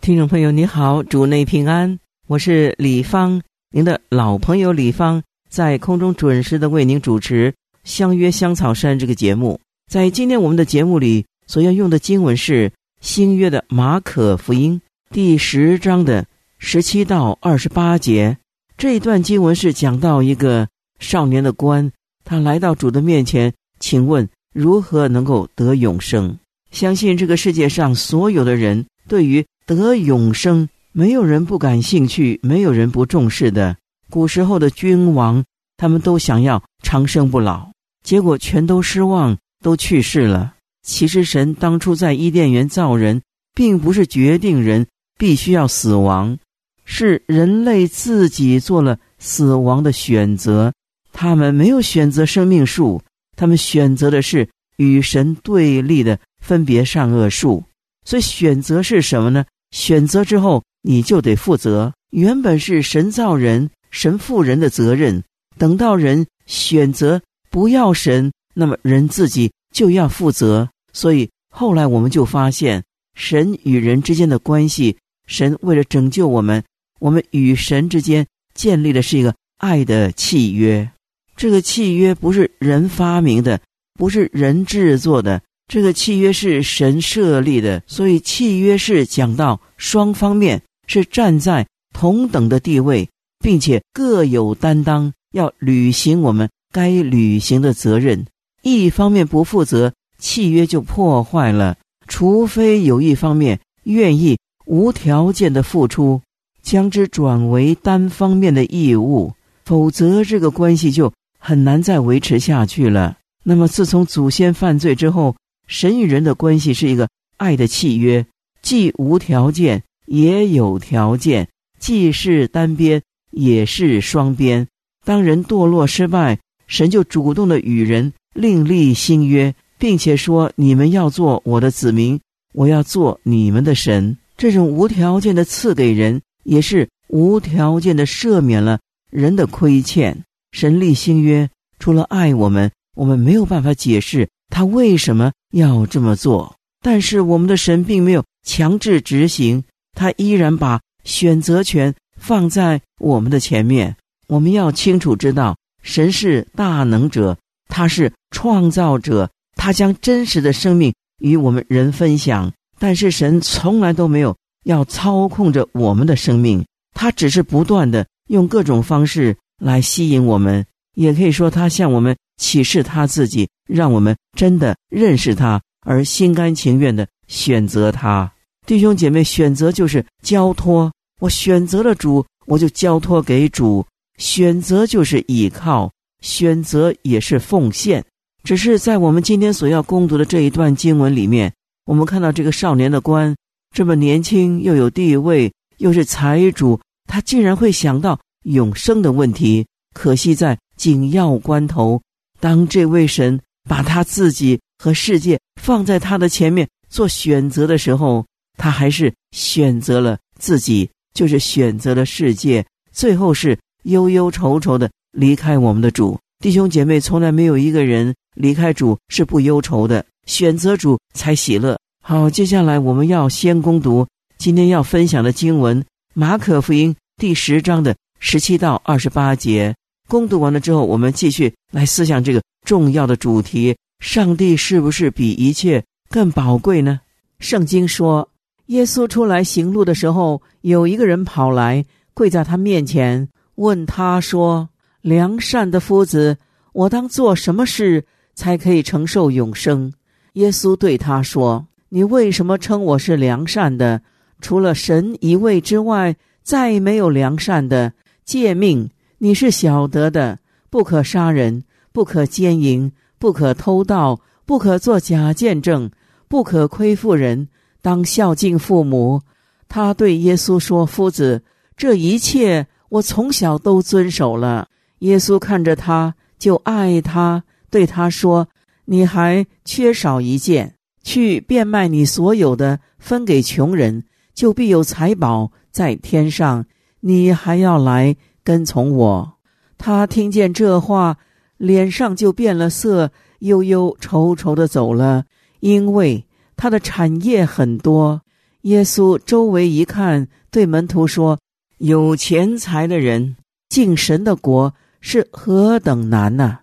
[0.00, 7.52] 听众朋友，你好，主内平安，我是李芳，您的老朋友李芳，在空中准时的为您主持
[7.84, 9.60] 《相约香草山》这个节目。
[9.90, 16.24] 在今天我们的节目里，所要用的经文是新约的马可福音第十章的
[16.56, 18.38] 十七到二十八节。
[18.78, 20.66] 这一段经文是讲到一个
[20.98, 21.92] 少年的官，
[22.24, 26.38] 他来到主的面前，请问如何能够得永生？
[26.70, 33.76] 相信这个世界上所有的人对于得永生，没有人不感兴趣，没有人不重视的。
[34.08, 35.44] 古时候的君王，
[35.76, 37.70] 他们都想要长生不老，
[38.04, 40.54] 结果全都失望，都去世了。
[40.82, 43.22] 其实，神当初在伊甸园造人，
[43.54, 44.86] 并不是决定人
[45.18, 46.38] 必须要死亡，
[46.84, 50.72] 是人类自己做了死亡的选择。
[51.12, 53.02] 他们没有选择生命树，
[53.36, 57.62] 他们选择的是与神对立的分别善恶树。
[58.04, 59.44] 所以，选择是什么呢？
[59.70, 61.92] 选择之后，你就得负责。
[62.10, 65.22] 原本是神造人、神负人的责任，
[65.58, 70.68] 等到人选择不要神，那么人自己就要负责。
[70.92, 72.82] 所以后来我们就发现，
[73.14, 76.64] 神与人之间的关系，神为了拯救我们，
[76.98, 80.90] 我们与神之间建立的是一个爱的契约。
[81.36, 83.60] 这个契约不是人发明的，
[83.94, 85.40] 不是人制作的。
[85.70, 98.26] 这个契约是神设立的，所以契约是讲到双方面是站在同等的地位，并且各有担当，要履行我们该履行的责任。
[98.62, 101.76] 一方面不负责，契约就破坏了。
[102.08, 104.36] 除非有一方面愿意
[104.66, 106.20] 无条件的付出，
[106.64, 113.18] 将之转为单方面的义务，否则这个关系就很难再维持下去了。
[113.44, 115.36] 那么，自从祖先犯罪之后，
[115.70, 118.26] 神与人的关系是一个爱的契约，
[118.60, 121.48] 既无条件也有条件，
[121.78, 123.00] 既是单边
[123.30, 124.66] 也是双边。
[125.04, 132.20] 当人堕落失败，神就主动的与人另立新约，并且说：“你们要做我的子民，
[132.52, 140.24] 我要做你们的神。”这种无条件的赐给人，也是无条件的赦免了人的亏欠。
[140.50, 141.48] 神立新约，
[141.78, 144.28] 除了爱我们，我们没有办法解释。
[144.50, 146.54] 他为什么要这么做？
[146.82, 149.62] 但是我们的神并没有强制执行，
[149.96, 153.96] 他依然把选择权放在我们的前面。
[154.26, 157.36] 我们要清楚知道，神是大能者，
[157.68, 162.52] 他是创造者，他将真实的生命与我们人分享。
[162.78, 170.64] 但是神从来都没有要操控着我们的生命，他只是不断的用各种方式来吸引我们，
[171.02, 172.16] 也可以说他向我们。
[172.40, 178.32] 启示他自己，让我们真的认识他，而心甘情愿的选择他。
[178.66, 180.90] 弟兄姐妹，选择就是交托。
[181.20, 183.84] 我选择了主，我就交托给主。
[184.16, 188.02] 选择就是倚靠，选择也是奉献。
[188.42, 191.52] 只是在我们今天所要攻读的这一段经文里面，
[191.84, 193.36] 我们看到这个少年的官
[193.76, 199.66] 这么年轻，又有地位，又是财主，他竟然会想到永生的问题。
[199.92, 202.00] 可惜在紧要关头。
[202.40, 208.24] 当这位神把他自己和世界放在他的前面做选择的时候，
[208.56, 216.18] 他还是选择了自己，就是选择了世界，最后是忧忧愁愁的离开我们的主。
[216.42, 221.78] 弟兄姐妹，从来没有一个人离开主是不忧愁的，选择主才喜乐。
[222.02, 225.82] 好，接下来我们要先攻读今天要分享的经文
[226.14, 229.74] 《马可福音》第十章的十七到二十八节。
[230.10, 237.00] 攻读完了之后，我们继续来思想这个重要的主题：上帝是不是比一切更宝贵呢？
[237.38, 238.28] 圣经说，
[238.66, 244.68] 耶稣出来行路的时候，有一个人跑来跪在他面前，问他说
[245.00, 246.36] ：“良善的夫子，
[246.72, 248.04] 我当做什么事
[248.34, 249.92] 才可以承受永生？”
[250.34, 254.02] 耶稣对他说：“你为什么称我是良善的？
[254.40, 257.92] 除了神一位之外，再没有良善的
[258.24, 258.90] 诫命。”
[259.22, 260.38] 你是晓得的，
[260.70, 261.62] 不可杀人，
[261.92, 265.90] 不可奸淫，不可偷盗，不可作假见证，
[266.26, 267.48] 不可亏负人，
[267.82, 269.20] 当孝敬父母。
[269.68, 271.42] 他对耶稣说：“夫子，
[271.76, 274.68] 这一切我从小都遵守了。”
[275.00, 278.48] 耶稣看着他，就爱他，对他说
[278.86, 286.64] ：“你还缺少一件，去变卖你所有的，分给穷人，就必有财宝在天上。
[287.02, 288.14] 你还要来
[288.50, 289.34] 跟从我。”
[289.78, 291.16] 他听见这话，
[291.56, 295.24] 脸上就变了色，悠悠愁愁的走了，
[295.60, 296.26] 因为
[296.56, 298.22] 他的产业很多。
[298.62, 301.38] 耶稣周围一看，对门徒说
[301.78, 303.36] ：“有钱财的人
[303.68, 306.58] 进神的国是何等难呐！”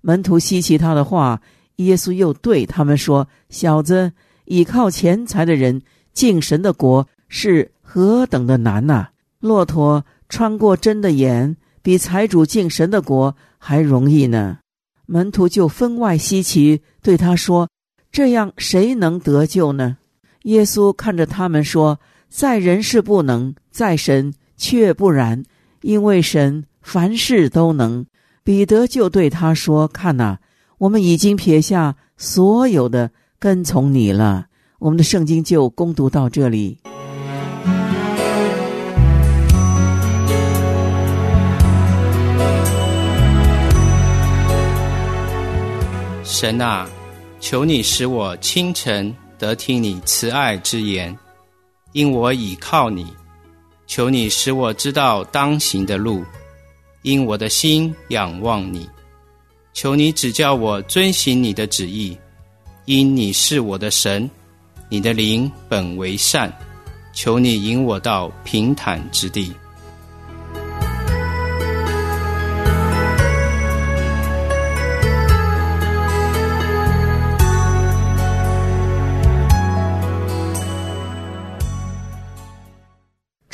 [0.00, 1.42] 门徒稀奇他的话，
[1.76, 4.10] 耶稣又对他们说：“小子，
[4.46, 5.82] 倚靠钱财的人
[6.14, 9.08] 进神的国是何等的难呐！
[9.38, 14.58] 骆驼穿过针的眼。”比财主进神的国还容易呢。
[15.06, 17.68] 门徒就分外稀奇，对他说
[18.10, 19.98] ：“这样谁能得救呢？”
[20.42, 25.44] 耶稣看着他们说：“在人是不能，在神却不然，
[25.82, 28.04] 因为神凡事都能。”
[28.42, 30.38] 彼得就对他说：“看呐，
[30.78, 34.46] 我们已经撇下所有的，跟从你了。”
[34.80, 36.80] 我们的圣经就攻读到这里。
[46.38, 46.86] 神啊，
[47.40, 51.16] 求你使我清晨得听你慈爱之言，
[51.92, 53.06] 因我倚靠你；
[53.86, 56.22] 求你使我知道当行的路，
[57.00, 58.86] 因我的心仰望你；
[59.72, 62.14] 求你指教我遵行你的旨意，
[62.84, 64.30] 因你是我的神，
[64.90, 66.50] 你的灵本为善；
[67.14, 69.50] 求你引我到平坦之地。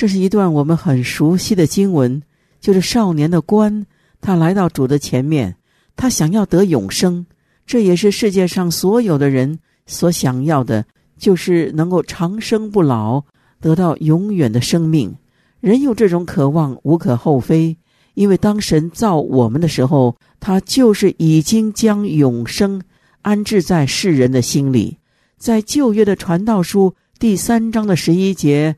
[0.02, 2.20] 这是一段我们很熟悉的经文，
[2.58, 3.86] 就是少年的官，
[4.20, 5.54] 他来到主的前面，
[5.94, 7.24] 他想要得永生，
[7.64, 10.84] 这也是世界上所有的人所想要的，
[11.16, 13.22] 就是能够长生不老，
[13.60, 15.14] 得到永远的生命。
[15.60, 17.76] 人有这种渴望无可厚非，
[18.14, 22.82] 因为当神造我们的时候，他就是已经将永生
[23.20, 24.98] 安置在世人的心里。
[25.38, 28.74] 在旧约的传道书第三章的十一节。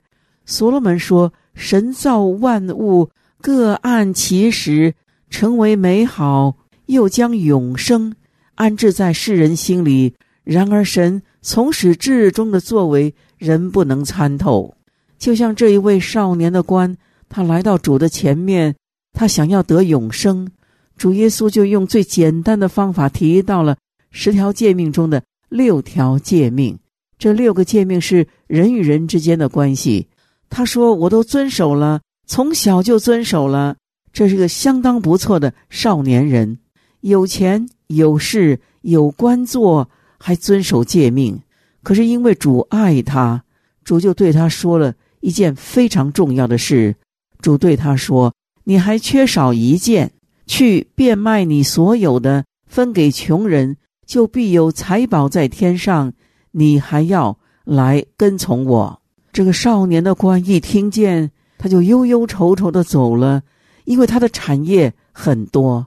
[0.46, 3.08] 所罗门说：“神造万物，
[3.40, 4.94] 各按其时，
[5.30, 6.56] 成为美好，
[6.86, 8.14] 又将永生
[8.54, 10.14] 安置在世人心里。
[10.42, 14.74] 然而，神从始至终的作为，人不能参透。
[15.18, 16.96] 就像这一位少年的官，
[17.30, 18.74] 他来到主的前面，
[19.14, 20.50] 他想要得永生，
[20.98, 23.78] 主耶稣就用最简单的方法提到了
[24.10, 26.78] 十条诫命中的六条诫命。
[27.18, 30.08] 这六个诫命是人与人之间的关系。”
[30.56, 33.74] 他说：“我都遵守了，从小就遵守了。
[34.12, 36.58] 这是个相当不错的少年人，
[37.00, 41.40] 有钱有势有官做，还遵守诫命。
[41.82, 43.42] 可是因为主爱他，
[43.82, 46.94] 主就对他说了一件非常重要的事。
[47.40, 50.12] 主对他说：‘你还缺少一件，
[50.46, 53.76] 去变卖你所有的，分给穷人，
[54.06, 56.12] 就必有财宝在天上。
[56.52, 59.00] 你还要来跟从我。’”
[59.34, 63.42] 这个少年的官一听见，他就忧忧愁愁的走了，
[63.84, 65.84] 因为他的产业很多。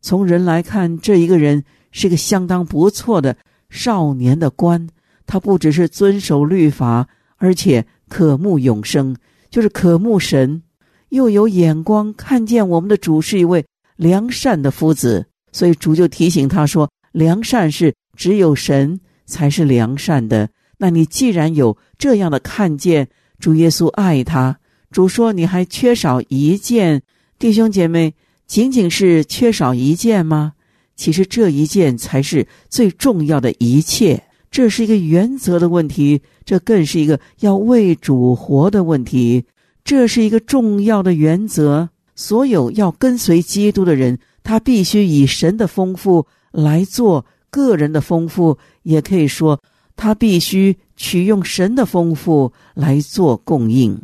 [0.00, 3.36] 从人来看，这一个人是个相当不错的
[3.68, 4.88] 少年的官。
[5.26, 9.16] 他不只是遵守律法，而且渴慕永生，
[9.50, 10.62] 就是渴慕神，
[11.08, 15.26] 又有眼光看见我们的主是一位良善的夫子。
[15.50, 24.58] 所以主就提醒他说：“良善是只有神才是良善的。”那你既然有这样的看见，主耶稣爱他，
[24.90, 27.02] 主说你还缺少一件，
[27.38, 28.14] 弟兄姐妹，
[28.46, 30.54] 仅仅是缺少一件吗？
[30.96, 39.44] 其实这一件才是最重要的一切，这是一个原则的问题，这更是一个要为主活的问题，
[39.84, 41.88] 这是一个重要的原则。
[42.14, 49.60] 所有要跟随基督的人，他必须以神的丰富来做个人的丰富，也可以说。
[49.96, 54.00] 他必须取用神的丰富来做供应，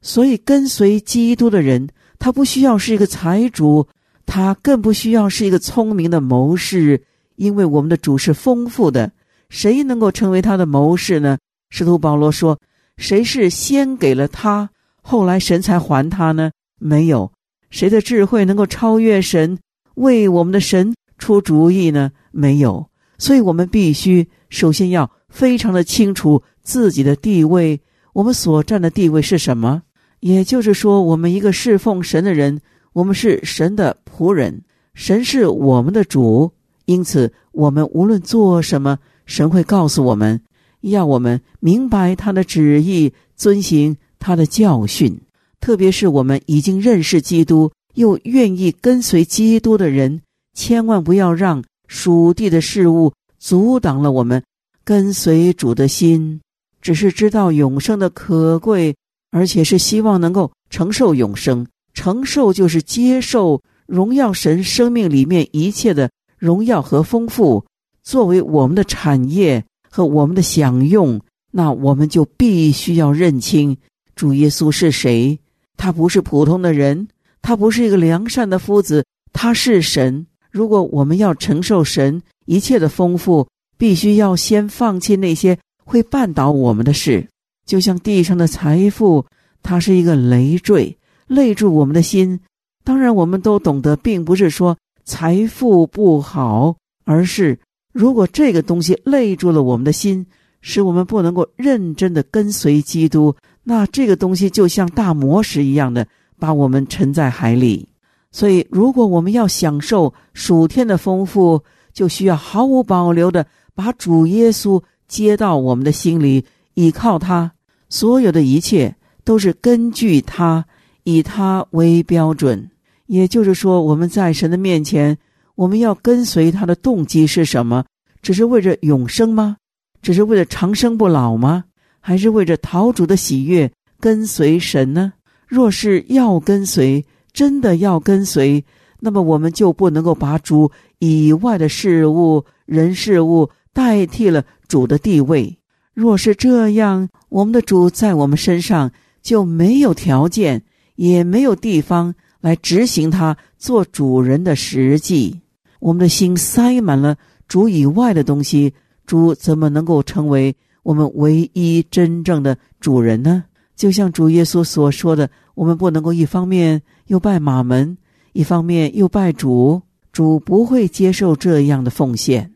[0.00, 3.86] 所以跟随基督的人，他不需要是一个财主，
[4.24, 7.02] 他更不需要是一个聪明的谋士，
[7.36, 9.12] 因为我们的主是丰富的。
[9.48, 11.36] 谁能够成为他的谋士呢？
[11.70, 12.58] 使徒保罗说
[12.96, 14.70] ：“谁是先给了他，
[15.02, 16.50] 后来神才还他呢？
[16.78, 17.30] 没有。
[17.68, 19.58] 谁的智慧能够超越神，
[19.94, 22.12] 为我们的神出主意呢？
[22.30, 22.88] 没有。
[23.18, 27.80] 所以，我们必须首先要。”非常的清楚自己的地位，
[28.12, 29.82] 我们所占的地位是什么？
[30.20, 32.60] 也就是说，我们一个侍奉神的人，
[32.92, 34.62] 我们是神的仆人，
[34.94, 36.52] 神是我们的主，
[36.84, 40.42] 因此我们无论做什么，神会告诉我们，
[40.82, 45.18] 要我们明白他的旨意，遵行他的教训。
[45.58, 50.20] 特别是我们已经认识基督，又愿意跟随基督的人，
[50.54, 54.42] 千万不要让属地的事物阻挡了我们
[54.84, 56.40] 跟随主的心。
[56.80, 58.94] 只是知道永生的可贵。
[59.34, 67.64] 而且是希望能够承受永生，承受就是接受荣耀神生命里面一切的荣耀和丰富，
[68.02, 71.18] 作为我们的产业和我们的享用。
[71.50, 73.74] 那我们就必须要认清
[74.14, 75.40] 主耶稣是谁。
[75.78, 77.08] 他不是普通的人，
[77.40, 80.26] 他不是一个良善的夫子，他是神。
[80.50, 83.48] 如果我们要承受神一切的丰富，
[83.82, 87.26] 必须要先放弃那些会绊倒我们的事。
[87.66, 89.26] 就像地上的财富，
[89.60, 90.96] 它是一个累赘，
[91.26, 92.38] 累住我们的心。
[92.84, 97.58] 当然，我们都懂得，并不是说财富不好，而是
[97.92, 100.24] 如果这个东西累住了我们的心，
[100.60, 103.34] 使我们不能够认真的跟随基督，
[103.64, 106.06] 那这个东西就像大魔石一样的
[106.38, 107.88] 把我们沉在海里。
[108.30, 111.60] 所以，如果我们要享受属天的丰富，
[111.92, 116.44] 就需要毫无保留的把主耶稣接到我们的心里。
[116.74, 117.52] 依靠他，
[117.90, 120.64] 所有的一切都是根据他，
[121.04, 122.70] 以他为标准。
[123.06, 125.18] 也就是说，我们在神的面前，
[125.54, 127.84] 我们要跟随他的动机是什么？
[128.22, 129.58] 只是为着永生吗？
[130.00, 131.64] 只是为了长生不老吗？
[132.00, 135.12] 还是为着讨主的喜悦跟随神呢？
[135.46, 138.64] 若是要跟随，真的要跟随，
[138.98, 145.58] 那么我们就不能够把主以外的事物、人事物代替了主的地位。
[145.94, 148.90] 若是这样，我们的主在我们身上
[149.22, 150.62] 就没有条件，
[150.96, 155.40] 也没有地方来执行他做主人的实际。
[155.80, 157.16] 我们的心塞满了
[157.48, 158.72] 主以外的东西，
[159.06, 163.44] 主怎么能够成为我们唯一真正的主人呢？
[163.74, 167.96] 就像主耶稣所说的，我们不能够一方面又拜马门，
[168.32, 169.82] 一方面又拜主。
[170.12, 172.52] 主不会接受这样的奉献，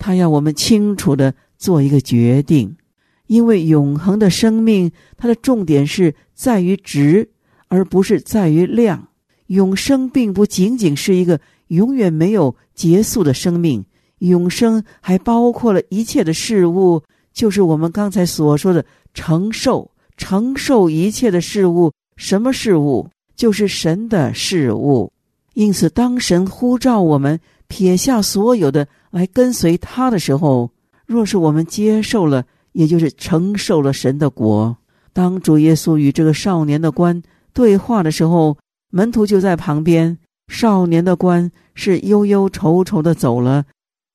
[0.00, 2.76] 他要我们清楚的做一个决定。
[3.28, 7.30] 因为永恒的生命，它的重点是在于值，
[7.68, 9.06] 而不是在于量。
[9.46, 13.84] 永生并不仅仅是一个永远没有结束的生命，
[14.18, 17.00] 永生还包括了一切的事物，
[17.32, 21.92] 就是我们刚才所说的承受、承受一切的事物。
[22.16, 23.08] 什么事物？
[23.36, 25.12] 就是神的事物。
[25.54, 27.38] 因此，当神呼召我们
[27.68, 30.70] 撇下所有的来跟随他的时候，
[31.06, 32.44] 若是我们接受了。
[32.72, 34.76] 也就是承受了神的国。
[35.12, 37.20] 当主耶稣与这个少年的官
[37.52, 38.56] 对话的时候，
[38.92, 40.16] 门徒就在旁边。
[40.46, 43.64] 少年的官是忧忧愁愁的走了。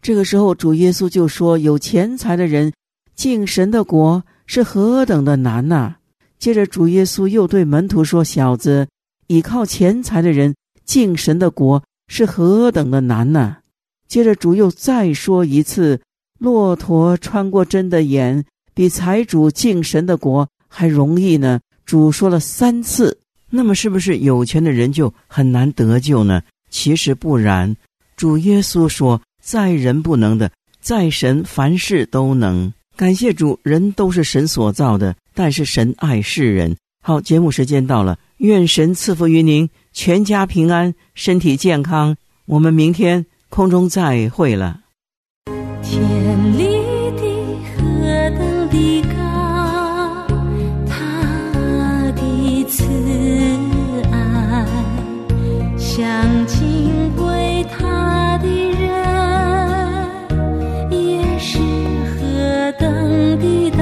[0.02, 2.72] 这个时候，主耶稣就说：“有钱财的人
[3.14, 5.98] 进神的国是何等的难呐！”
[6.40, 8.88] 接着，主耶稣又对门徒说：“小子，
[9.28, 13.58] 倚靠钱财的人进神的国是何等的难呐！”
[14.08, 16.00] 接着，主又再说一次。
[16.38, 18.44] 骆驼穿过针的眼，
[18.74, 21.62] 比财主敬神的国还容易呢。
[21.86, 23.18] 主说了三次，
[23.50, 26.42] 那么是不是有钱的人就很难得救呢？
[26.70, 27.76] 其实不然。
[28.18, 36.76] 主耶稣说：“在人不能的，在神凡事都能。”感谢主，人都是神所造的，但是神爱世人。
[37.02, 42.18] 好，节目时间到了，愿神赐福于您，全家平安，身体健康。
[42.46, 44.82] 我们明天空中再会了，
[45.82, 46.04] 天
[46.58, 46.66] 里
[47.16, 47.24] 的
[47.72, 47.80] 何
[48.32, 49.16] 等的高，
[50.86, 52.84] 他的慈
[54.12, 54.14] 爱，
[55.78, 58.46] 想敬畏他的
[58.78, 58.92] 人，
[60.92, 61.58] 也是
[62.10, 63.75] 何等的。